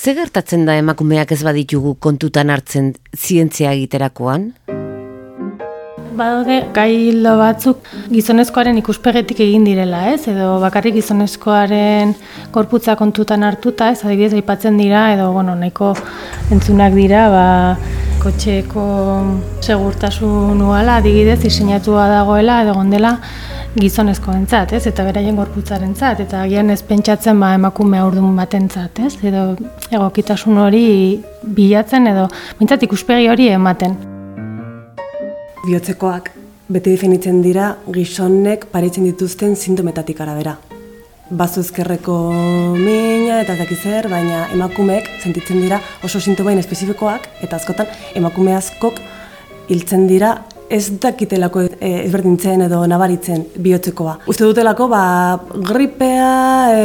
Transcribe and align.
Ze 0.00 0.14
gertatzen 0.16 0.62
da 0.64 0.72
emakumeak 0.80 1.32
ez 1.34 1.42
baditugu 1.44 1.90
kontutan 2.00 2.48
hartzen 2.48 2.86
zientzia 3.12 3.74
egiterakoan? 3.76 4.46
Badaude 6.16 6.56
gai 6.72 7.12
batzuk 7.40 7.84
gizonezkoaren 8.08 8.80
ikuspegetik 8.80 9.42
egin 9.44 9.66
direla, 9.68 10.06
ez? 10.14 10.22
Edo 10.32 10.54
bakarrik 10.62 10.96
gizonezkoaren 10.96 12.14
korputza 12.54 12.96
kontutan 12.96 13.44
hartuta, 13.44 13.90
ez? 13.92 14.00
Adibidez 14.06 14.32
aipatzen 14.40 14.80
dira 14.80 15.04
edo 15.12 15.34
bueno, 15.36 15.58
nahiko 15.60 15.92
entzunak 16.50 16.96
dira, 16.96 17.28
ba 17.28 17.46
kotxeko 18.24 18.86
segurtasun 19.60 20.64
uala 20.64 20.96
adibidez 21.02 21.42
diseinatua 21.44 22.08
dagoela 22.08 22.62
edo 22.64 22.78
gondela 22.80 23.18
gizonezko 23.78 24.32
entzat, 24.34 24.72
ez? 24.74 24.82
Eta 24.90 25.04
beraien 25.06 25.36
gorputzaren 25.38 25.92
zat, 25.94 26.20
eta 26.24 26.42
agian 26.42 26.70
ez 26.74 26.80
pentsatzen 26.86 27.38
ba, 27.40 27.52
emakume 27.54 28.00
aurdun 28.02 28.34
baten 28.36 28.66
zat, 28.70 28.98
ez? 28.98 29.14
Edo 29.22 29.54
egokitasun 29.90 30.58
hori 30.58 30.84
bilatzen 31.42 32.10
edo 32.10 32.26
mintzat 32.58 32.82
ikuspegi 32.88 33.30
hori 33.30 33.48
ematen. 33.54 33.94
Biotzekoak 35.66 36.32
bete 36.70 36.90
definitzen 36.90 37.40
dira 37.44 37.76
gizonek 37.94 38.66
paretzen 38.72 39.06
dituzten 39.06 39.56
sintometatik 39.56 40.20
arabera. 40.22 40.56
Bazuzkerreko 41.30 42.14
mina 42.74 43.40
eta 43.44 43.54
dakizer, 43.54 44.08
baina 44.10 44.48
emakumeek 44.54 45.06
sentitzen 45.20 45.60
dira 45.62 45.78
oso 46.02 46.18
sintomain 46.18 46.58
espezifikoak 46.58 47.28
eta 47.46 47.60
askotan 47.60 47.86
emakume 48.18 48.56
askok 48.56 48.98
hiltzen 49.70 50.08
dira 50.10 50.40
ez 50.70 50.84
dakitelako 51.02 51.64
eh, 51.66 52.04
ezberdintzen 52.04 52.62
edo 52.68 52.80
nabaritzen 52.86 53.42
bihotzekoa. 53.58 54.20
Uste 54.30 54.46
dutelako, 54.46 54.86
ba, 54.92 55.02
gripea 55.66 56.30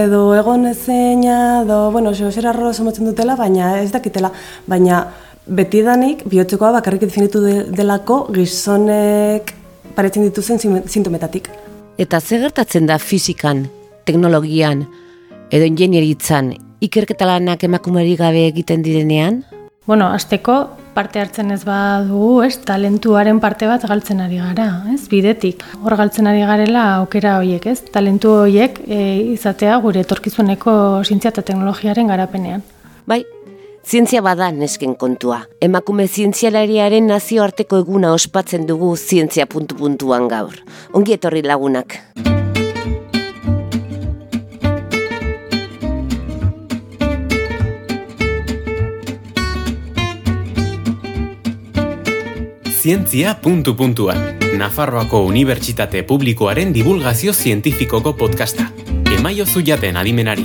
edo 0.06 0.24
egon 0.36 0.66
ezeina, 0.72 1.62
edo, 1.62 1.92
bueno, 1.94 2.14
xera 2.14 2.50
arro 2.50 2.72
dutela, 2.74 3.36
baina 3.36 3.80
ez 3.82 3.92
dakitela, 3.92 4.32
baina 4.68 5.06
beti 5.46 5.84
danik, 5.86 6.26
bihotzekoa 6.26 6.72
bakarrik 6.80 7.02
definitu 7.02 7.42
delako 7.70 8.26
gizonek 8.34 9.54
paretzen 9.96 10.24
dituzen 10.24 10.60
sintometatik. 10.60 11.50
Eta 11.98 12.20
ze 12.20 12.40
gertatzen 12.40 12.88
da 12.88 12.98
fizikan, 12.98 13.68
teknologian 14.04 14.86
edo 15.52 15.66
ingenieritzan 15.66 16.56
ikerketa 16.82 17.26
lanak 17.26 17.64
emakumeri 17.64 18.16
gabe 18.20 18.48
egiten 18.50 18.84
direnean? 18.84 19.44
Bueno, 19.86 20.08
azteko 20.10 20.56
parte 20.96 21.20
hartzen 21.22 21.52
ez 21.54 21.62
badugu, 21.68 22.42
ez, 22.48 22.56
talentuaren 22.66 23.38
parte 23.44 23.68
bat 23.70 23.84
galtzen 23.86 24.24
ari 24.24 24.40
gara, 24.42 24.70
ez, 24.94 25.04
bidetik. 25.12 25.62
Hor 25.84 25.94
galtzen 26.00 26.26
ari 26.32 26.42
garela 26.42 26.86
aukera 26.96 27.36
horiek, 27.38 27.68
ez, 27.70 27.84
talentu 27.94 28.32
horiek 28.40 28.80
e, 28.88 29.00
izatea 29.36 29.78
gure 29.84 30.02
etorkizuneko 30.02 30.76
zientzia 31.06 31.30
eta 31.36 31.46
teknologiaren 31.46 32.10
garapenean. 32.10 32.66
Bai, 33.06 33.22
Zientzia 33.86 34.18
bada 34.26 34.48
nesken 34.50 34.96
kontua. 34.98 35.44
Emakume 35.62 36.08
zientzialariaren 36.08 37.06
nazioarteko 37.12 37.84
eguna 37.84 38.16
ospatzen 38.18 38.66
dugu 38.66 38.96
zientzia 38.98 39.46
puntu 39.46 39.78
puntuan 39.78 40.26
gaur. 40.32 40.58
Ongi 40.98 41.14
etorri 41.14 41.46
lagunak. 41.46 42.00
Zientzia 52.86 53.42
puntu 53.42 53.74
puntuan. 53.74 54.38
Nafarroako 54.62 55.24
Unibertsitate 55.26 56.04
Publikoaren 56.06 56.70
divulgazio 56.70 57.32
zientifikoko 57.34 58.12
podcasta. 58.14 58.68
Emaio 59.10 59.46
zuiaten 59.46 59.98
adimenari. 59.98 60.44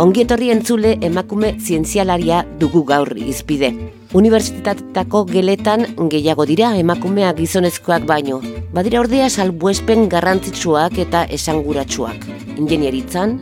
Ongietorri 0.00 0.48
entzule 0.54 0.94
emakume 1.02 1.50
zientzialaria 1.60 2.38
dugu 2.62 2.80
gaur 2.88 3.12
izpide. 3.20 3.68
Unibertsitatetako 4.16 5.26
geletan 5.28 5.84
gehiago 6.08 6.46
dira 6.48 6.70
emakumea 6.78 7.34
gizonezkoak 7.34 8.06
baino. 8.08 8.40
Badira 8.72 9.02
ordea 9.02 9.28
salbuespen 9.28 10.08
garrantzitsuak 10.08 10.96
eta 11.04 11.26
esanguratsuak. 11.28 12.24
Ingenieritzan, 12.56 13.36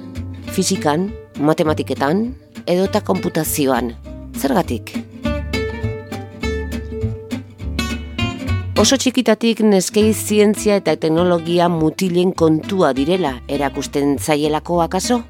fizikan, 0.50 1.12
matematiketan, 1.38 2.24
edota 2.66 3.00
konputazioan. 3.00 3.94
Zergatik? 4.36 4.92
Oso 8.76 8.98
txikitatik 9.00 9.62
neskei 9.64 10.12
zientzia 10.12 10.76
eta 10.82 10.96
teknologia 11.00 11.70
mutilen 11.72 12.34
kontua 12.36 12.92
direla 12.92 13.38
erakusten 13.48 14.18
zaielako 14.18 14.82
akaso? 14.84 15.22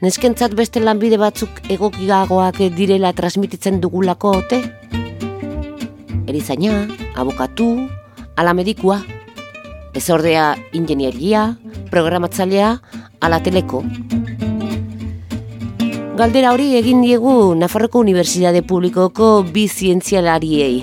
neskentzat 0.00 0.54
beste 0.56 0.80
lanbide 0.80 1.18
batzuk 1.20 1.60
egokigagoak 1.68 2.60
direla 2.76 3.12
transmititzen 3.16 3.80
dugulako 3.82 4.32
ote? 4.38 4.60
Erizaina, 6.30 6.86
abokatu, 7.20 7.66
ala 8.36 8.54
medikua, 8.56 9.00
ez 9.92 10.06
ordea 10.10 10.54
ingenieria, 10.72 11.50
programatzailea, 11.92 12.76
ala 13.20 13.40
teleko. 13.44 13.82
Galdera 16.20 16.50
hori 16.52 16.74
egin 16.76 16.98
diegu 17.00 17.54
Nafarroko 17.56 18.02
Unibertsitate 18.04 18.60
Publikoko 18.60 19.28
bi 19.54 19.62
zientzialariei. 19.72 20.82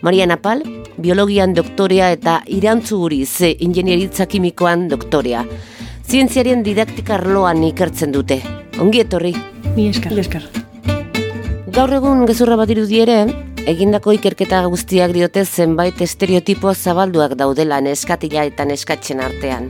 Maria 0.00 0.24
Napal, 0.24 0.62
biologian 0.96 1.52
doktorea 1.52 2.08
eta 2.14 2.38
irantzu 2.46 3.10
ze 3.26 3.54
ingenieritza 3.60 4.24
kimikoan 4.24 4.88
doktorea 4.88 5.44
zientziarien 6.08 6.62
didaktika 6.62 7.14
arloan 7.14 7.62
ikertzen 7.62 8.10
dute. 8.12 8.40
Ongi 8.80 9.00
etorri. 9.00 9.34
Mi 9.76 9.88
esker. 9.88 10.18
esker. 10.18 10.48
Gaur 11.68 11.92
egun 11.92 12.24
gezurra 12.26 12.56
bat 12.56 12.70
ere, 12.70 13.26
egindako 13.66 14.12
ikerketa 14.12 14.64
guztiak 14.64 15.12
diote 15.12 15.44
zenbait 15.44 16.00
estereotipo 16.00 16.72
zabalduak 16.74 17.34
daudela 17.36 17.80
neskatila 17.80 18.44
eta 18.44 18.64
neskatzen 18.64 19.20
artean. 19.20 19.68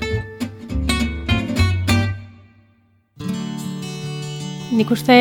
Nik 4.71 4.87
uste 4.95 5.15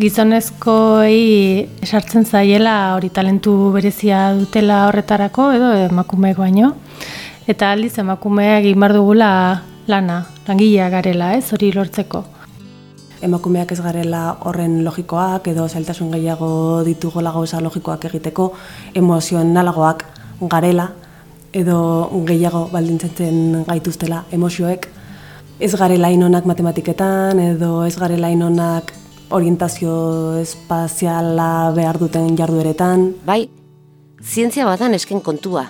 gizonezkoei 0.00 1.68
esartzen 1.84 2.24
zaiela 2.24 2.94
hori 2.94 3.10
talentu 3.12 3.52
berezia 3.74 4.22
dutela 4.38 4.86
horretarako 4.86 5.50
edo 5.52 5.68
emakumeek 5.82 6.40
baino. 6.40 6.70
Eta 7.44 7.74
aldiz 7.74 7.98
emakumeak 8.00 8.64
egin 8.64 8.86
dugula 8.94 9.28
lana, 9.86 10.24
langilea 10.46 10.88
garela, 10.88 11.34
ez, 11.36 11.52
hori 11.52 11.72
lortzeko. 11.74 12.24
Emakumeak 13.20 13.72
ez 13.72 13.80
garela 13.82 14.38
horren 14.40 14.82
logikoak 14.82 15.48
edo 15.52 15.68
zailtasun 15.68 16.10
gehiago 16.10 16.82
ditugola 16.84 17.30
gauza 17.30 17.60
logikoak 17.60 18.06
egiteko, 18.06 18.54
emozionalagoak 18.94 20.06
garela 20.40 20.88
edo 21.52 22.08
gehiago 22.24 22.70
baldintzatzen 22.72 23.66
gaituztela 23.68 24.24
emozioek. 24.32 24.88
Ez 25.58 25.74
garela 25.74 26.06
inonak 26.14 26.44
matematiketan 26.46 27.40
edo 27.42 27.82
ez 27.82 27.96
garela 27.98 28.28
inonak 28.30 28.92
orientazio 29.34 30.36
espaziala 30.38 31.72
behar 31.74 31.96
duten 31.98 32.36
jardueretan. 32.38 33.08
Bai, 33.26 33.48
zientzia 34.22 34.68
badan 34.68 34.94
esken 34.94 35.18
kontua. 35.18 35.64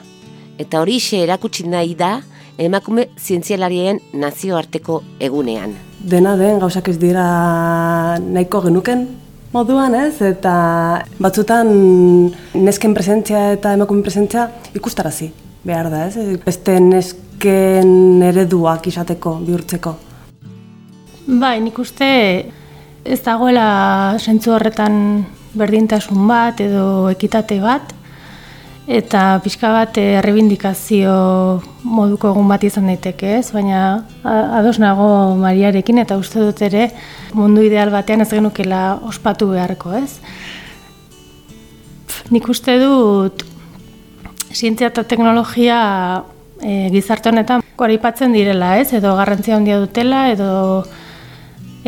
Eta 0.60 0.82
hori 0.82 0.98
erakutsi 1.22 1.64
nahi 1.64 1.94
da, 1.94 2.20
emakume 2.58 3.08
zientzialarien 3.16 4.00
nazioarteko 4.12 5.02
egunean. 5.20 5.72
Dena 6.04 6.36
den 6.36 6.58
gauzak 6.58 6.88
ez 6.88 6.98
dira 6.98 8.18
nahiko 8.18 8.60
genuken 8.60 9.06
moduan, 9.52 9.94
ez? 9.94 10.20
Eta 10.20 11.02
batzutan 11.18 12.30
nesken 12.52 12.92
presentzia 12.92 13.52
eta 13.54 13.72
emakume 13.72 14.02
presentzia 14.02 14.50
ikustarazi 14.74 15.32
behar 15.64 15.88
da, 15.88 16.08
ez? 16.08 16.36
Beste 16.44 16.76
nesken 17.38 18.22
ereduak 18.22 18.86
izateko, 18.86 19.38
bihurtzeko. 19.46 19.94
Bai, 21.26 21.60
nik 21.60 21.78
uste 21.78 22.44
ez 23.04 23.20
dagoela 23.22 24.16
sentzu 24.18 24.52
horretan 24.52 25.24
berdintasun 25.54 26.26
bat 26.26 26.60
edo 26.60 27.08
ekitate 27.10 27.60
bat, 27.60 27.94
eta 28.88 29.40
pixka 29.44 29.70
bat 29.70 29.98
eh, 29.98 30.18
errebindikazio 30.18 31.60
moduko 31.84 32.32
egun 32.32 32.48
bat 32.48 32.64
izan 32.64 32.86
daiteke, 32.86 33.38
ez? 33.38 33.52
Baina 33.52 34.04
ados 34.24 34.78
nago 34.78 35.36
Mariarekin 35.36 35.98
eta 35.98 36.16
uste 36.16 36.40
dut 36.40 36.60
ere 36.62 36.90
mundu 37.34 37.62
ideal 37.62 37.90
batean 37.90 38.22
ez 38.22 38.30
genukela 38.30 38.98
ospatu 39.04 39.50
beharko, 39.52 39.92
ez? 39.92 40.18
Nik 42.30 42.48
uste 42.48 42.78
dut 42.80 43.44
zientzia 44.52 44.88
eta 44.88 45.04
teknologia 45.04 46.24
e, 46.62 46.88
gizarte 46.92 47.30
honetan 47.30 47.62
koraipatzen 47.78 48.32
direla, 48.32 48.76
ez? 48.80 48.92
Edo 48.96 49.14
garrantzia 49.16 49.56
handia 49.56 49.78
dutela 49.80 50.28
edo 50.32 50.84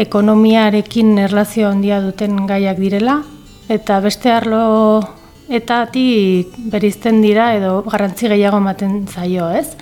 ekonomiarekin 0.00 1.18
erlazio 1.18 1.68
handia 1.68 2.00
duten 2.00 2.46
gaiak 2.46 2.78
direla 2.78 3.20
eta 3.70 4.00
beste 4.00 4.30
arlo 4.32 5.00
eta 5.50 5.82
ti 5.90 6.46
berizten 6.70 7.20
dira 7.22 7.50
edo 7.58 7.82
garrantzi 7.82 8.30
gehiago 8.30 8.62
ematen 8.62 9.04
zaio, 9.10 9.50
ez? 9.50 9.74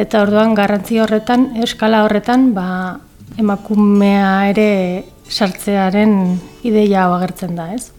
Eta 0.00 0.22
orduan 0.24 0.54
garrantzi 0.56 1.00
horretan, 1.02 1.50
eskala 1.60 2.04
horretan, 2.06 2.52
ba, 2.56 3.00
emakumea 3.38 4.48
ere 4.54 4.70
sartzearen 5.28 6.40
ideia 6.64 7.06
agertzen 7.12 7.56
da, 7.58 7.70
ez? 7.76 7.90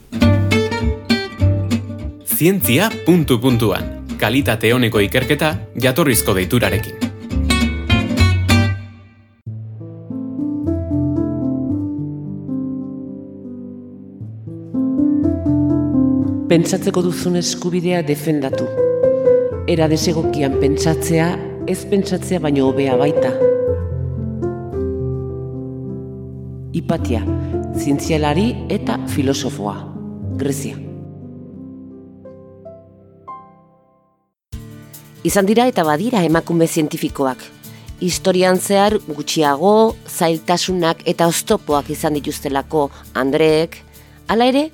Zientzia 2.26 2.90
puntu 3.06 3.38
puntuan. 3.38 4.01
Kalitate 4.22 4.70
honeko 4.70 5.00
ikerketa 5.02 5.48
jatorrizko 5.82 6.36
deiturarekin. 6.38 7.08
Pentsatzeko 16.52 17.02
duzun 17.08 17.40
eskubidea 17.40 18.04
defendatu. 18.06 18.68
Era 19.72 19.90
desegokian 19.90 20.60
pentsatzea, 20.62 21.32
ez 21.66 21.80
pentsatzea 21.90 22.44
baino 22.46 22.70
hobea 22.70 23.00
baita. 23.02 23.34
Ipatia, 26.78 27.26
zientzialari 27.74 28.48
eta 28.70 29.02
filosofoa. 29.18 29.76
Grezia. 30.38 30.91
Izan 35.24 35.46
dira 35.46 35.68
eta 35.70 35.84
badira 35.86 36.24
emakume 36.26 36.66
zientifikoak. 36.66 37.44
Historian 38.02 38.58
zehar 38.58 38.96
gutxiago, 39.06 39.94
zailtasunak 40.10 41.04
eta 41.06 41.28
oztopoak 41.30 41.92
izan 41.94 42.18
dituztelako 42.18 42.88
Andreek, 43.14 43.78
hala 44.28 44.50
ere, 44.50 44.66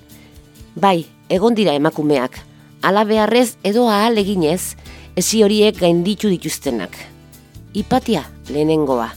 bai, 0.75 1.03
egon 1.27 1.57
dira 1.57 1.75
emakumeak, 1.75 2.39
ala 2.81 3.03
beharrez 3.03 3.57
edo 3.67 3.89
ahal 3.91 4.23
eginez, 4.23 4.77
ezi 5.19 5.43
horiek 5.43 5.81
gainditu 5.83 6.31
dituztenak. 6.31 6.95
Ipatia 7.75 8.23
lehenengoa. 8.47 9.11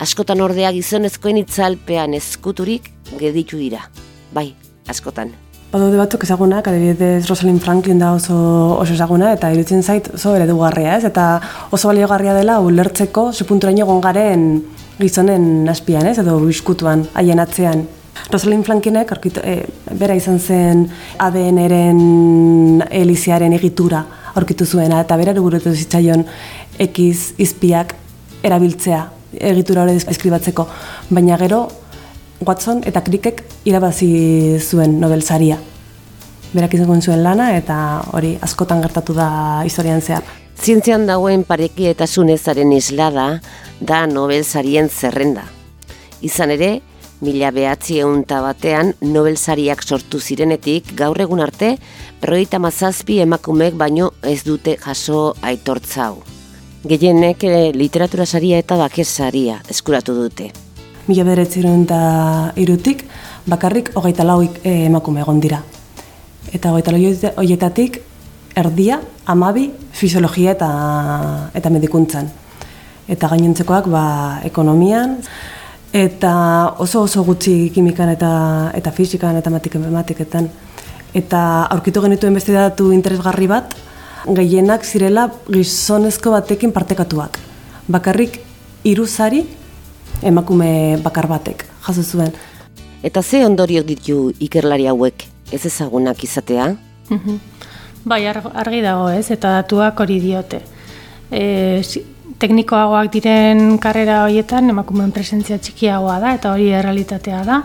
Askotan 0.00 0.40
ordea 0.40 0.72
gizonezkoen 0.72 1.44
itzalpean 1.44 2.16
eskuturik 2.16 2.88
geditu 3.20 3.60
dira. 3.60 3.90
Bai, 4.32 4.54
askotan. 4.88 5.36
Badaude 5.66 5.98
batzuk 5.98 6.22
ezagunak, 6.22 6.68
adibidez 6.70 7.26
Rosalind 7.26 7.58
Franklin 7.58 7.98
da 7.98 8.12
oso 8.14 8.36
oso 8.78 8.94
ezaguna 8.94 9.32
eta 9.34 9.50
irutzen 9.50 9.82
zait 9.82 10.06
oso 10.14 10.36
eredugarria, 10.38 10.94
ez? 10.94 11.04
Eta 11.08 11.40
oso 11.74 11.90
baliogarria 11.90 12.36
dela 12.36 12.60
ulertzeko 12.62 13.32
ze 13.32 13.44
punturaino 13.48 13.82
egon 13.82 14.00
garen 14.00 14.44
gizonen 15.00 15.66
aspian, 15.68 16.06
ez? 16.06 16.20
Edo 16.22 16.38
bizkutuan 16.44 17.02
haien 17.18 17.42
atzean. 17.42 17.82
Rosalind 18.30 18.64
Frankinek 18.64 19.10
aurkitu, 19.12 19.42
e, 19.42 19.66
bera 19.98 20.14
izan 20.14 20.38
zen 20.38 20.86
ADN-eren 21.18 22.86
eliziaren 22.86 23.58
egitura 23.58 24.04
aurkitu 24.38 24.66
zuena 24.66 25.02
eta 25.02 25.18
bera 25.18 25.34
eruguretu 25.34 25.74
zitzaion 25.74 26.22
ekiz 26.78 27.34
izpiak 27.42 27.96
erabiltzea 28.46 29.02
egitura 29.50 29.82
hori 29.82 29.98
eskribatzeko. 29.98 30.68
Baina 31.10 31.36
gero 31.42 31.66
Watson 32.44 32.82
eta 32.84 33.00
Crickek 33.00 33.42
irabazi 33.64 34.58
zuen 34.60 34.98
Nobel 35.00 35.22
saria. 35.22 35.56
Berak 36.52 36.74
izango 36.76 36.98
zuen 37.00 37.22
lana 37.24 37.54
eta 37.56 38.02
hori 38.12 38.36
askotan 38.42 38.82
gertatu 38.82 39.14
da 39.16 39.62
historian 39.64 40.02
zehar. 40.02 40.24
Zientzian 40.56 41.06
dagoen 41.06 41.44
pareki 41.44 41.86
eta 41.88 42.06
zunezaren 42.06 42.72
islada 42.72 43.40
da 43.80 44.06
Nobel 44.06 44.44
sarien 44.44 44.88
zerrenda. 44.88 45.44
Izan 46.20 46.50
ere, 46.50 46.80
mila 47.20 47.50
behatzi 47.50 48.00
eunta 48.00 48.42
batean 48.44 48.94
Nobel 49.00 49.36
sariak 49.36 49.82
sortu 49.82 50.20
zirenetik 50.20 50.92
gaur 50.96 51.20
egun 51.20 51.40
arte, 51.40 51.76
berroita 52.20 52.58
mazazpi 52.58 53.20
emakumek 53.24 53.76
baino 53.76 54.12
ez 54.22 54.42
dute 54.44 54.76
jaso 54.76 55.34
aitortzau. 55.42 56.22
Gehienek 56.84 57.42
literatura 57.74 58.26
saria 58.26 58.60
eta 58.60 58.76
bakez 58.76 59.08
saria 59.08 59.60
eskuratu 59.68 60.14
dute 60.14 60.65
mila 61.06 61.24
beretzirun 61.24 61.84
eta 61.86 62.00
irutik, 62.58 63.04
bakarrik 63.46 63.92
hogeita 63.94 64.24
lau 64.24 64.42
eh, 64.42 64.86
emakume 64.86 65.22
egon 65.22 65.40
dira. 65.40 65.62
Eta 66.52 66.72
hogeita 66.72 66.92
lau 66.92 67.00
horietatik, 67.42 68.00
erdia, 68.56 69.00
amabi, 69.26 69.70
fisiologia 69.92 70.56
eta, 70.56 70.70
eta 71.54 71.70
medikuntzan. 71.70 72.30
Eta 73.08 73.28
gainentzekoak 73.30 73.86
ba, 73.92 74.04
ekonomian, 74.44 75.18
eta 75.92 76.32
oso 76.82 77.02
oso 77.06 77.22
gutxi 77.24 77.70
kimikan 77.74 78.10
eta, 78.10 78.30
eta 78.74 78.90
fisikan 78.90 79.36
eta 79.36 79.50
matematiketan. 79.50 80.48
Eta 81.16 81.40
aurkitu 81.70 82.02
genituen 82.02 82.34
beste 82.34 82.52
datu 82.52 82.90
interesgarri 82.92 83.46
bat, 83.48 83.76
gehienak 84.26 84.84
zirela 84.84 85.28
gizonezko 85.46 86.32
batekin 86.34 86.72
partekatuak. 86.74 87.38
Bakarrik 87.86 88.40
iruzari 88.84 89.44
emakume 90.22 90.98
bakar 91.02 91.26
batek 91.28 91.64
jaso 91.86 92.02
zuen. 92.02 92.32
Eta 93.02 93.22
ze 93.22 93.44
ondorio 93.46 93.82
ditu 93.82 94.32
ikerlari 94.40 94.86
hauek 94.86 95.26
ez 95.52 95.64
ezagunak 95.66 96.24
izatea? 96.24 96.74
Mhm. 97.10 97.36
bai, 98.06 98.26
argi 98.26 98.80
dago 98.82 99.08
ez, 99.10 99.30
eta 99.30 99.50
datuak 99.50 99.98
hori 100.00 100.20
diote. 100.20 100.60
E, 101.30 101.82
teknikoagoak 102.38 103.10
diren 103.12 103.78
karrera 103.82 104.20
horietan 104.24 104.70
emakumeen 104.70 105.10
presentzia 105.12 105.58
txikiagoa 105.58 106.20
da, 106.20 106.34
eta 106.34 106.52
hori 106.52 106.68
errealitatea 106.70 107.42
da. 107.44 107.62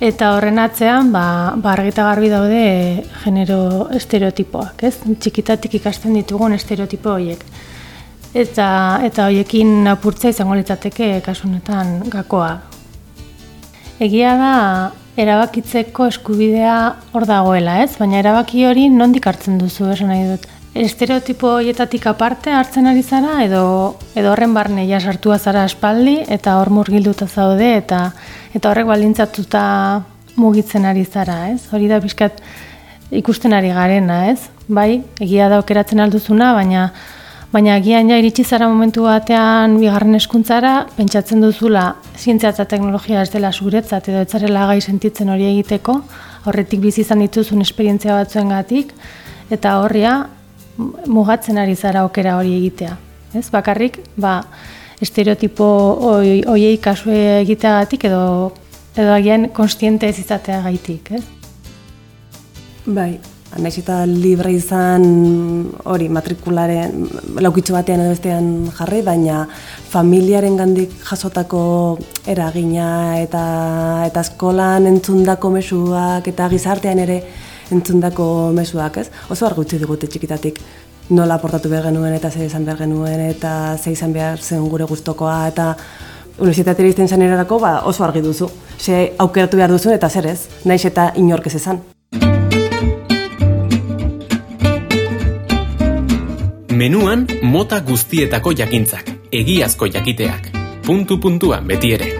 Eta 0.00 0.32
horren 0.34 0.58
atzean, 0.58 1.12
ba, 1.12 1.54
ba 1.56 1.72
argita 1.72 2.04
garbi 2.06 2.28
daude 2.30 3.04
genero 3.22 3.88
estereotipoak, 3.94 4.82
ez? 4.82 4.96
Txikitatik 4.98 5.74
ikasten 5.80 6.14
ditugun 6.18 6.52
estereotipo 6.54 7.14
horiek 7.14 7.44
eta 8.34 9.00
eta 9.06 9.28
hoiekin 9.28 9.86
apurtza 9.88 10.28
izango 10.32 10.56
litzateke 10.58 11.20
kasunetan 11.24 12.02
gakoa. 12.12 12.58
Egia 13.98 14.36
da 14.38 14.52
erabakitzeko 15.18 16.06
eskubidea 16.12 16.76
hor 17.12 17.26
dagoela, 17.26 17.80
ez? 17.82 17.96
Baina 17.98 18.20
erabaki 18.20 18.64
hori 18.68 18.86
nondik 18.92 19.26
hartzen 19.26 19.58
duzu, 19.58 19.88
esan 19.90 20.12
nahi 20.12 20.28
dut. 20.28 20.46
Estereotipo 20.78 21.56
hoietatik 21.56 22.06
aparte 22.06 22.52
hartzen 22.54 22.86
ari 22.86 23.02
zara 23.02 23.40
edo 23.42 23.62
edo 24.14 24.30
horren 24.30 24.52
barne 24.54 24.84
ja 24.86 25.00
sartua 25.00 25.38
zara 25.38 25.64
aspaldi 25.66 26.20
eta 26.28 26.58
hor 26.60 26.70
murgilduta 26.70 27.26
zaude 27.26 27.72
eta 27.80 28.12
eta 28.54 28.70
horrek 28.70 28.86
baldintzatuta 28.86 29.64
mugitzen 30.38 30.86
ari 30.86 31.04
zara, 31.04 31.48
ez? 31.50 31.66
Hori 31.72 31.88
da 31.90 31.98
pixkat 32.00 32.38
ikusten 33.10 33.56
ari 33.56 33.72
garena, 33.74 34.28
ez? 34.30 34.50
Bai, 34.68 35.02
egia 35.18 35.48
da 35.48 35.58
okeratzen 35.58 36.04
alduzuna, 36.04 36.52
baina 36.54 36.92
Baina 37.48 37.78
agian 37.78 38.10
ja 38.10 38.18
iritsi 38.20 38.44
zara 38.44 38.66
momentu 38.68 39.06
batean 39.06 39.78
bigarren 39.80 40.18
eskuntzara, 40.18 40.72
pentsatzen 40.98 41.40
duzula 41.40 41.94
zientzia 42.12 42.50
eta 42.52 42.66
teknologia 42.68 43.22
ez 43.24 43.30
dela 43.32 43.48
zuretzat 43.52 44.10
edo 44.12 44.20
etzarela 44.20 44.66
gai 44.68 44.82
sentitzen 44.82 45.30
hori 45.32 45.46
egiteko, 45.54 45.94
horretik 46.44 46.82
bizi 46.82 47.00
izan 47.06 47.24
dituzun 47.24 47.64
esperientzia 47.64 48.18
batzuengatik 48.18 48.92
eta 49.56 49.78
horria 49.80 50.18
mugatzen 51.08 51.56
ari 51.56 51.72
zara 51.74 52.04
okera 52.04 52.36
hori 52.36 52.52
egitea. 52.58 52.98
Ez 53.40 53.48
bakarrik, 53.54 53.96
ba, 54.20 54.42
estereotipo 55.00 55.64
hoiei 56.04 56.76
kasu 56.84 57.16
egiteagatik 57.16 58.04
edo 58.10 58.52
edo 58.98 59.14
agian 59.14 59.48
konstiente 59.56 60.08
ez 60.08 60.18
izatea 60.18 60.60
ez? 60.68 61.24
Bai, 62.84 63.18
Naiz 63.56 63.78
eta 63.80 64.02
libre 64.04 64.50
izan 64.52 65.04
hori 65.88 66.10
matrikularen 66.12 67.06
laukitxo 67.40 67.72
batean 67.72 68.02
edo 68.04 68.12
bestean 68.12 68.50
jarri, 68.76 69.00
baina 69.02 69.46
familiaren 69.88 70.58
gandik 70.60 70.92
jasotako 71.08 71.62
eragina 72.28 73.16
eta 73.22 73.42
eta 74.06 74.26
eskolan 74.26 74.86
entzundako 74.92 75.50
mesuak 75.56 76.28
eta 76.28 76.50
gizartean 76.52 77.00
ere 77.06 77.18
entzundako 77.72 78.52
mesuak, 78.52 79.00
ez? 79.00 79.08
Oso 79.32 79.48
argi 79.48 79.64
utzi 79.64 79.80
digute 79.80 80.06
txikitatik 80.06 80.60
nola 81.10 81.40
portatu 81.40 81.72
behar 81.72 81.88
genuen 81.88 82.14
eta 82.14 82.30
ze 82.30 82.44
izan 82.44 82.68
behar 82.68 82.84
genuen 82.84 83.20
eta 83.32 83.76
ze 83.78 83.96
izan 83.96 84.12
behar 84.12 84.38
zen 84.38 84.68
gure 84.68 84.84
gustokoa 84.84 85.46
eta 85.48 85.74
universitatera 86.38 86.88
izten 86.88 87.08
zen 87.08 87.22
erarako 87.22 87.58
ba, 87.58 87.78
oso 87.84 88.04
argi 88.04 88.20
duzu. 88.20 88.50
Ze 88.78 89.14
aukeratu 89.18 89.56
behar 89.56 89.70
duzu 89.72 89.90
eta 89.90 90.08
zer 90.08 90.26
ez, 90.26 90.40
naiz 90.64 90.84
eta 90.84 91.12
inork 91.16 91.46
ez 91.46 91.54
esan. 91.54 91.80
Menuan 96.78 97.24
mota 97.42 97.80
guztietako 97.82 98.52
jakintzak, 98.54 99.08
egiazko 99.34 99.88
jakiteak. 99.90 100.44
Puntu 100.86 101.16
puntuan 101.18 101.64
beti 101.66 101.88
ere. 101.96 102.10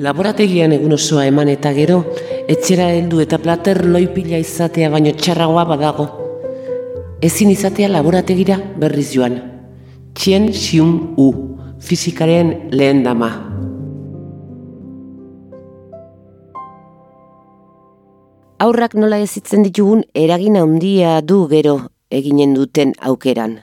Laborategian 0.00 0.72
egun 0.78 0.96
osoa 0.96 1.26
eman 1.28 1.52
eta 1.52 1.74
gero, 1.76 2.00
etxera 2.48 2.88
heldu 2.94 3.20
eta 3.26 3.42
plater 3.44 3.84
loipila 3.84 4.40
izatea 4.40 4.88
baino 4.96 5.12
txarragoa 5.12 5.68
badago. 5.74 6.08
Ezin 7.20 7.52
izatea 7.52 7.92
laborategira 7.92 8.62
berriz 8.80 9.10
joan. 9.12 9.40
Txien 10.16 10.52
xiun 10.56 10.98
u 11.20 11.49
fizikaren 11.80 12.68
lehen 12.70 13.02
dama. 13.04 13.30
Aurrak 18.60 18.94
nola 18.94 19.16
ezitzen 19.24 19.64
ditugun 19.64 20.04
eragin 20.14 20.58
handia 20.60 21.20
du 21.24 21.46
gero 21.48 21.78
eginen 22.12 22.52
duten 22.54 22.92
aukeran. 23.00 23.60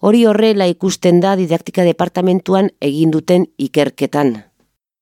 Hori 0.00 0.24
horrela 0.26 0.66
ikusten 0.66 1.20
da 1.22 1.36
didaktika 1.38 1.84
departamentuan 1.86 2.70
egin 2.80 3.12
duten 3.14 3.44
ikerketan. 3.58 4.32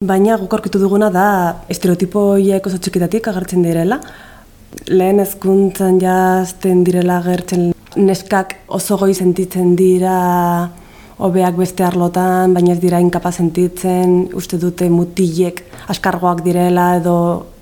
Baina 0.04 0.36
gukorkitu 0.38 0.78
duguna 0.82 1.08
da 1.14 1.28
estereotipo 1.72 2.34
hiek 2.36 2.66
oso 2.66 2.78
txikitatik 2.78 3.30
agertzen 3.30 3.64
direla. 3.64 4.00
Lehen 4.90 5.22
ezkuntzan 5.24 5.96
jazten 6.02 6.84
direla 6.84 7.22
agertzen 7.22 7.72
neskak 7.96 8.54
oso 8.68 8.98
goi 9.00 9.14
sentitzen 9.14 9.72
dira 9.78 10.18
hobeak 11.18 11.56
beste 11.58 11.84
arlotan, 11.84 12.54
baina 12.54 12.72
ez 12.74 12.80
dira 12.82 13.00
inkapa 13.02 13.32
sentitzen, 13.32 14.28
uste 14.38 14.58
dute 14.58 14.88
mutilek 14.90 15.64
askargoak 15.90 16.44
direla 16.46 16.94
edo 17.00 17.14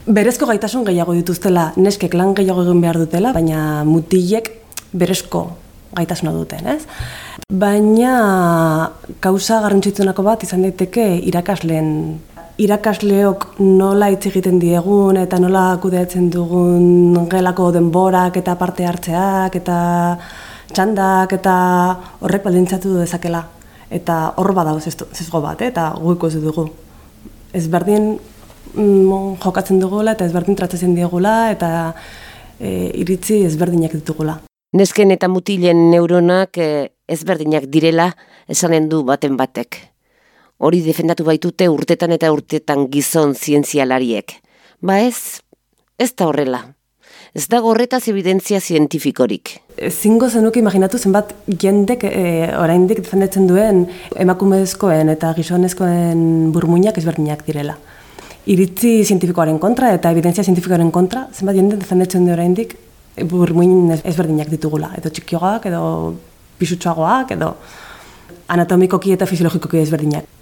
berezko 0.06 0.46
gaitasun 0.46 0.84
gehiago 0.86 1.16
dituztela, 1.16 1.72
neskek 1.76 2.14
lan 2.14 2.34
gehiago 2.36 2.66
egin 2.66 2.82
behar 2.84 3.00
dutela, 3.00 3.32
baina 3.34 3.82
mutilek 3.88 4.52
berezko 4.92 5.48
gaitasuna 5.96 6.32
duten, 6.36 6.66
ez? 6.76 6.82
Baina 7.46 8.90
kauza 9.22 9.60
garrantzitsunako 9.64 10.24
bat 10.26 10.42
izan 10.44 10.64
daiteke 10.66 11.06
irakasleen 11.30 11.92
irakasleok 12.56 13.46
nola 13.60 14.08
hitz 14.12 14.30
egiten 14.30 14.58
diegun 14.60 15.18
eta 15.20 15.38
nola 15.42 15.68
kudeatzen 15.82 16.30
dugun 16.32 17.26
gelako 17.30 17.68
denborak 17.74 18.38
eta 18.40 18.54
parte 18.56 18.86
hartzeak 18.88 19.58
eta 19.60 19.78
txandak 20.72 21.32
eta 21.38 21.54
horrek 22.20 22.44
baldintzatu 22.46 22.96
dezakela. 23.00 23.44
Eta 23.90 24.32
hor 24.36 24.50
badago 24.54 24.80
zezgo 24.82 25.40
bat, 25.40 25.60
eh? 25.62 25.70
eta 25.70 25.92
guiko 26.00 26.26
ez 26.26 26.40
dugu. 26.42 26.66
Ez 27.54 27.66
berdin 27.70 28.16
mm, 28.74 29.36
jokatzen 29.42 29.80
dugula 29.80 30.16
eta 30.16 30.26
ez 30.26 30.34
berdin 30.34 30.58
tratatzen 30.58 30.94
diegula 30.96 31.52
eta 31.52 31.70
e, 32.58 32.90
iritzi 33.02 33.44
ezberdinak 33.46 33.94
ditugula. 34.00 34.40
Nesken 34.76 35.14
eta 35.14 35.28
mutilen 35.30 35.90
neuronak 35.92 36.58
e, 36.58 36.70
ezberdinak 37.08 37.68
direla 37.72 38.10
esanen 38.48 38.90
du 38.90 39.02
baten 39.06 39.36
batek. 39.38 39.78
Hori 40.58 40.80
defendatu 40.82 41.24
baitute 41.24 41.68
urtetan 41.68 42.14
eta 42.16 42.32
urtetan 42.32 42.88
gizon 42.90 43.34
zientzialariek. 43.34 44.38
Ba 44.80 45.00
ez, 45.04 45.42
ez 45.98 46.12
da 46.16 46.26
horrela. 46.28 46.64
Ez 47.36 47.50
dago 47.52 47.68
horretaz 47.68 48.06
evidentzia 48.08 48.62
zientifikorik. 48.64 49.50
Zingo 49.90 50.30
zenuke 50.32 50.56
imaginatu 50.62 50.96
zenbat 50.96 51.34
jendek 51.60 52.06
e, 52.08 52.22
oraindik 52.56 53.02
defendatzen 53.02 53.44
duen 53.50 53.82
emakumezkoen 54.24 55.12
eta 55.12 55.34
gizonezkoen 55.36 56.22
burmuinak 56.54 56.96
ezberdinak 56.96 57.42
direla. 57.44 57.74
Iritzi 58.48 58.94
zientifikoaren 59.04 59.58
kontra 59.60 59.90
eta 59.92 60.14
evidentzia 60.16 60.46
zientifikoaren 60.46 60.88
kontra, 60.94 61.26
zenbat 61.34 61.58
jende 61.60 61.76
defendatzen 61.82 62.24
du 62.24 62.32
oraindik 62.32 62.72
burmuin 63.28 63.92
ezberdinak 63.98 64.48
ditugula. 64.54 64.94
Edo 64.96 65.12
txikioak, 65.12 65.68
edo 65.68 65.82
pisutsuagoak, 66.56 67.36
edo 67.36 67.52
anatomikoki 68.56 69.12
eta 69.12 69.28
fisiologikoki 69.28 69.84
ezberdinak 69.84 70.32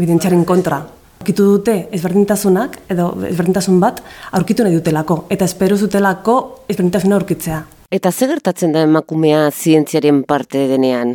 evidentziaren 0.00 0.48
kontra. 0.48 0.80
Aurkitu 1.22 1.44
dute 1.46 1.72
ezberdintasunak 1.94 2.80
edo 2.90 3.04
ezberdintasun 3.28 3.76
bat 3.78 4.00
aurkitu 4.34 4.64
nahi 4.66 4.74
dutelako 4.74 5.20
eta 5.30 5.46
espero 5.46 5.76
zutelako 5.78 6.32
ezberdintasuna 6.66 7.14
aurkitzea. 7.14 7.58
Eta 7.94 8.10
ze 8.10 8.26
gertatzen 8.26 8.72
da 8.74 8.80
emakumea 8.82 9.44
zientziaren 9.52 10.24
parte 10.26 10.64
denean? 10.66 11.12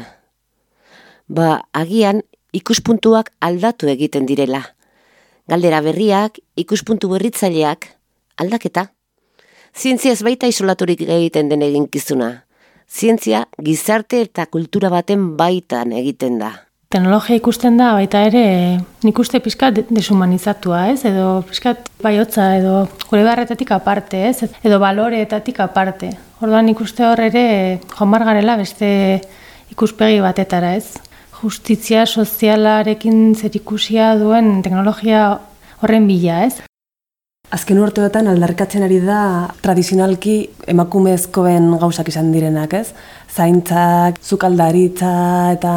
Ba, 1.28 1.66
agian 1.74 2.22
ikuspuntuak 2.56 3.34
aldatu 3.42 3.90
egiten 3.92 4.30
direla. 4.30 4.62
Galdera 5.52 5.82
berriak, 5.84 6.40
ikuspuntu 6.56 7.10
berritzaileak, 7.12 7.90
aldaketa. 8.40 8.86
Zientzia 9.76 10.14
ez 10.16 10.24
baita 10.24 10.48
isolaturik 10.48 11.04
egiten 11.04 11.52
den 11.52 11.68
eginkizuna. 11.68 12.46
Zientzia 12.88 13.44
gizarte 13.60 14.24
eta 14.24 14.48
kultura 14.48 14.88
baten 14.88 15.34
baitan 15.36 15.92
egiten 15.92 16.40
da 16.40 16.54
teknologia 16.90 17.36
ikusten 17.36 17.78
da 17.80 17.92
baita 17.98 18.22
ere 18.30 18.44
nik 19.04 19.20
uste 19.20 19.42
pizkat 19.44 19.82
deshumanizatua, 19.92 20.86
ez? 20.94 21.02
Edo 21.08 21.42
pizkat 21.48 21.90
baiotza 22.04 22.54
edo 22.60 22.86
gure 23.10 23.26
barretatik 23.28 23.74
aparte, 23.76 24.24
ez? 24.30 24.48
Edo 24.64 24.80
baloreetatik 24.80 25.60
aparte. 25.64 26.14
Orduan 26.42 26.70
nik 26.70 26.80
uste 26.84 27.04
hor 27.08 27.20
ere 27.28 27.80
joan 27.92 28.16
garela 28.30 28.56
beste 28.58 28.90
ikuspegi 29.74 30.22
batetara, 30.24 30.76
ez? 30.76 30.96
Justizia 31.42 32.06
sozialarekin 32.06 33.36
zerikusia 33.36 34.16
duen 34.18 34.62
teknologia 34.64 35.28
horren 35.82 36.08
bila, 36.08 36.46
ez? 36.46 36.64
Azken 37.48 37.78
urteetan 37.80 38.28
aldarkatzen 38.28 38.84
ari 38.84 38.98
da 39.00 39.48
tradizionalki 39.64 40.50
emakumezkoen 40.68 41.70
gauzak 41.80 42.10
izan 42.12 42.34
direnak, 42.34 42.74
ez? 42.74 42.92
Zaintzak, 43.38 44.18
zukaldaritza 44.26 45.12
eta 45.54 45.74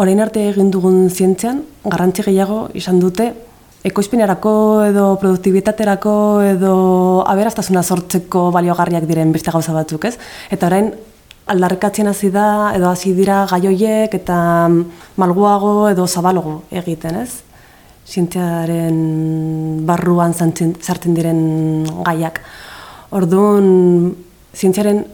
orain 0.00 0.22
arte 0.24 0.46
egin 0.48 0.70
dugun 0.72 1.10
zientzian 1.10 1.60
garrantzi 1.84 2.24
gehiago 2.24 2.62
izan 2.80 3.00
dute 3.02 3.26
ekoizpenerako 3.88 4.52
edo 4.86 5.04
produktibitaterako 5.20 6.14
edo 6.54 6.72
aberastasuna 7.28 7.82
sortzeko 7.82 8.48
baliogarriak 8.56 9.04
diren 9.10 9.34
beste 9.36 9.52
gauza 9.52 9.74
batzuk, 9.76 10.08
ez? 10.08 10.16
Eta 10.50 10.70
orain 10.70 10.88
aldarkatzen 11.48 12.08
hasi 12.08 12.32
da 12.32 12.72
edo 12.76 12.88
hasi 12.88 13.12
dira 13.16 13.44
gaioiek 13.52 14.16
eta 14.16 14.38
malguago 15.20 15.90
edo 15.92 16.08
zabalogo 16.08 16.62
egiten, 16.82 17.20
ez? 17.20 17.44
zientziaren 18.08 19.84
barruan 19.84 20.32
sartzen 20.32 21.16
diren 21.16 21.40
gaiak. 22.06 22.40
Orduan, 23.12 23.66
zientziaren 24.56 25.04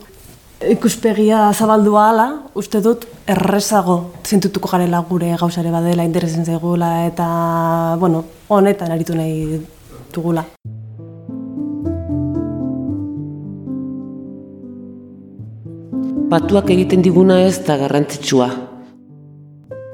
ikuspegia 0.62 1.52
zabaldua 1.52 2.08
ala, 2.10 2.26
uste 2.54 2.80
dut 2.84 3.06
errezago 3.28 4.12
zintutuko 4.24 4.70
garela 4.70 5.00
gure 5.08 5.34
gauzare 5.40 5.70
badela, 5.72 6.04
interesen 6.04 6.44
zaigula 6.44 7.06
eta, 7.08 7.26
bueno, 8.00 8.24
honetan 8.48 8.92
aritu 8.92 9.16
nahi 9.16 9.60
dugula. 10.14 10.44
Batuak 16.34 16.70
egiten 16.72 17.02
diguna 17.04 17.42
ez 17.46 17.60
da 17.66 17.76
garrantzitsua. 17.78 18.48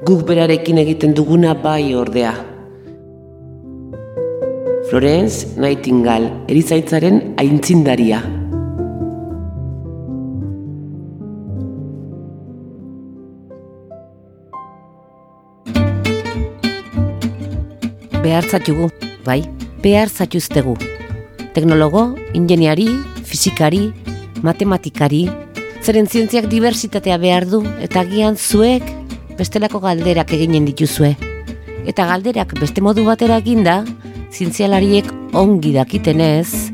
Guk 0.07 0.23
berarekin 0.25 0.79
egiten 0.81 1.13
duguna 1.13 1.53
bai 1.53 1.93
ordea. 1.93 2.33
Florence 4.89 5.53
Nightingale, 5.61 6.31
erizaitzaren 6.49 7.35
aintzindaria. 7.39 8.40
Behar 18.31 18.45
zatugu, 18.47 18.85
bai, 19.25 19.41
behar 19.83 20.07
zatuztegu. 20.07 20.77
Teknologo, 21.51 22.15
ingeniari, 22.31 22.85
fizikari, 23.27 23.89
matematikari, 24.39 25.25
zeren 25.83 26.07
zientziak 26.07 26.47
diversitatea 26.47 27.17
behar 27.19 27.43
du, 27.51 27.59
eta 27.83 28.05
gian 28.07 28.37
zuek 28.39 28.87
bestelako 29.35 29.81
galderak 29.83 30.31
eginen 30.37 30.63
dituzue. 30.69 31.09
Eta 31.83 32.05
galderak 32.07 32.55
beste 32.61 32.79
modu 32.79 33.03
batera 33.03 33.41
eginda, 33.43 33.81
zientzialariek 34.31 35.11
ongi 35.35 35.73
dakitenez, 35.75 36.71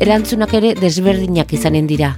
erantzunak 0.00 0.56
ere 0.56 0.72
desberdinak 0.78 1.52
izanen 1.52 1.90
dira. 1.90 2.14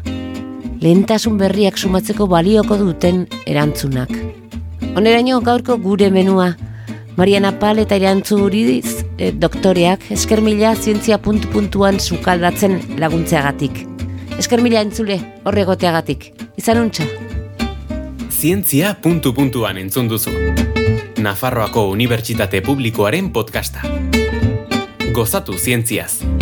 Lehentasun 0.79 1.43
berriak 1.43 1.75
sumatzeko 1.75 2.31
balioko 2.31 2.79
duten 2.85 3.27
erantzunak. 3.51 4.15
Oneraino 4.95 5.43
gaurko 5.43 5.75
gure 5.83 6.13
menua, 6.15 6.53
Mariana 7.17 7.59
Pal 7.59 7.81
eta 7.81 7.97
irantzu 7.97 8.39
huridiz, 8.45 9.05
e, 9.17 9.33
doktoreak, 9.33 10.11
esker 10.13 10.43
mila 10.45 10.75
zientzia 10.77 11.19
puntu 11.19 11.49
puntuan 11.49 12.01
sukaldatzen 12.01 12.79
laguntzeagatik. 13.01 13.87
Esker 14.39 14.61
mila 14.61 14.83
entzule, 14.85 15.17
horregoteagatik. 15.49 16.33
Izan 16.61 16.83
untxa. 16.85 17.09
Zientzia 18.31 18.97
puntu 19.01 19.33
puntuan 19.33 19.81
entzun 19.81 20.13
duzu. 20.13 20.35
Nafarroako 21.25 21.89
Unibertsitate 21.97 22.61
Publikoaren 22.61 23.33
podcasta 23.33 23.97
gozatu 25.17 25.57
zientziaz. 25.57 26.36